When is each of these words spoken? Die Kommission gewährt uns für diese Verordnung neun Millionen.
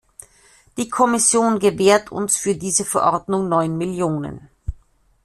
Die 0.77 0.89
Kommission 0.89 1.59
gewährt 1.59 2.11
uns 2.11 2.35
für 2.35 2.55
diese 2.55 2.85
Verordnung 2.85 3.49
neun 3.49 3.77
Millionen. 3.77 4.49